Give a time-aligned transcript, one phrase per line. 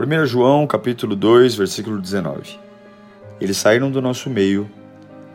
[0.00, 2.56] 1 João capítulo 2, versículo 19.
[3.40, 4.70] Eles saíram do nosso meio,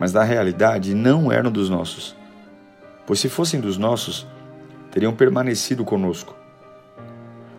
[0.00, 2.16] mas na realidade não eram dos nossos.
[3.06, 4.26] Pois se fossem dos nossos,
[4.90, 6.34] teriam permanecido conosco.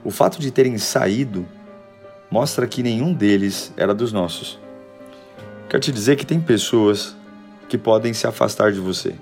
[0.04, 1.46] O fato de terem saído
[2.32, 4.60] mostra que nenhum deles era dos nossos.
[5.70, 7.16] Quero te dizer que tem pessoas
[7.70, 9.14] que podem se afastar de você.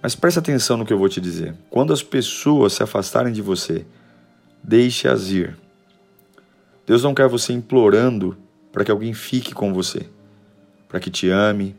[0.00, 1.56] Mas preste atenção no que eu vou te dizer.
[1.68, 3.84] Quando as pessoas se afastarem de você,
[4.62, 5.58] deixe-as ir.
[6.90, 8.36] Deus não quer você implorando
[8.72, 10.08] para que alguém fique com você,
[10.88, 11.76] para que te ame,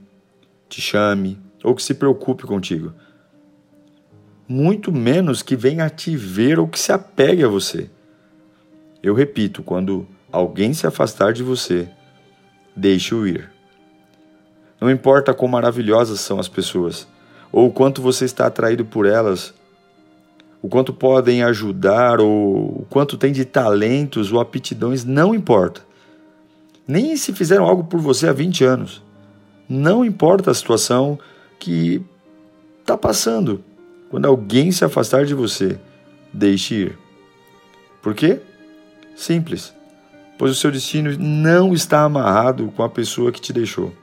[0.70, 2.93] te chame ou que se preocupe contigo.
[4.47, 7.89] Muito menos que venha te ver ou que se apegue a você.
[9.03, 11.89] Eu repito, quando alguém se afastar de você,
[12.73, 13.51] deixe-o ir.
[14.79, 17.05] Não importa quão maravilhosas são as pessoas,
[17.51, 19.53] ou o quanto você está atraído por elas,
[20.61, 25.81] o quanto podem ajudar, ou o quanto tem de talentos ou aptidões, não importa.
[26.87, 29.04] Nem se fizeram algo por você há 20 anos.
[29.67, 31.17] Não importa a situação
[31.59, 32.04] que
[32.82, 33.63] está passando.
[34.09, 35.79] Quando alguém se afastar de você,
[36.34, 36.98] deixe ir.
[38.01, 38.41] Por quê?
[39.15, 39.73] Simples.
[40.37, 43.93] Pois o seu destino não está amarrado com a pessoa que te deixou.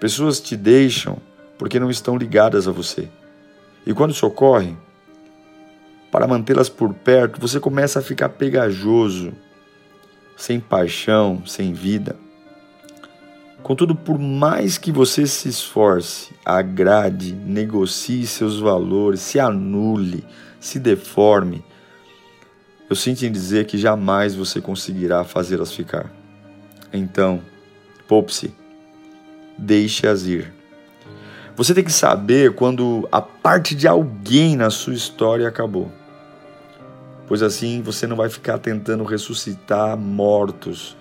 [0.00, 1.18] Pessoas te deixam
[1.58, 3.08] porque não estão ligadas a você.
[3.86, 4.76] E quando isso ocorre,
[6.10, 9.32] para mantê-las por perto, você começa a ficar pegajoso,
[10.36, 12.16] sem paixão, sem vida.
[13.62, 20.24] Contudo, por mais que você se esforce, agrade, negocie seus valores, se anule,
[20.60, 21.62] se deforme,
[22.88, 26.10] eu sinto em dizer que jamais você conseguirá fazê-las ficar.
[26.90, 27.42] Então,
[28.06, 28.54] poupe-se,
[29.58, 30.54] deixe-as ir.
[31.54, 35.92] Você tem que saber quando a parte de alguém na sua história acabou.
[37.28, 40.96] Pois assim você não vai ficar tentando ressuscitar mortos.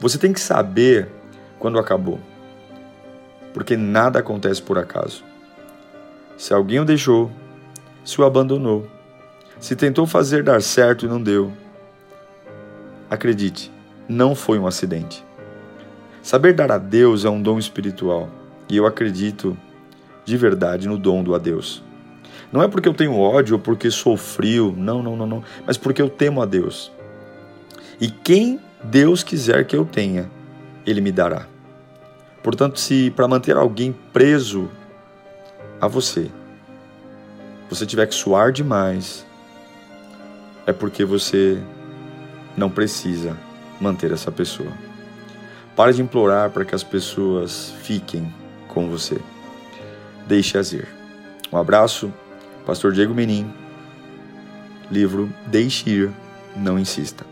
[0.00, 1.08] Você tem que saber
[1.58, 2.18] quando acabou.
[3.52, 5.22] Porque nada acontece por acaso.
[6.38, 7.30] Se alguém o deixou,
[8.02, 8.88] se o abandonou,
[9.60, 11.52] se tentou fazer dar certo e não deu.
[13.10, 13.70] Acredite,
[14.08, 15.22] não foi um acidente.
[16.22, 18.30] Saber dar a Deus é um dom espiritual
[18.68, 19.56] e eu acredito
[20.24, 21.82] de verdade no dom do a Deus.
[22.52, 25.78] Não é porque eu tenho ódio ou porque sou frio, não, não, não, não, mas
[25.78, 26.92] porque eu temo a Deus.
[27.98, 30.30] E quem Deus quiser que eu tenha,
[30.84, 31.46] Ele me dará.
[32.42, 34.68] Portanto, se para manter alguém preso
[35.80, 36.30] a você,
[37.70, 39.24] você tiver que suar demais,
[40.66, 41.58] é porque você
[42.56, 43.36] não precisa
[43.80, 44.72] manter essa pessoa.
[45.74, 48.32] Pare de implorar para que as pessoas fiquem
[48.68, 49.18] com você.
[50.26, 50.86] Deixe-as ir.
[51.50, 52.12] Um abraço,
[52.66, 53.50] Pastor Diego Menin.
[54.90, 56.10] Livro Deixe ir,
[56.56, 57.31] não insista.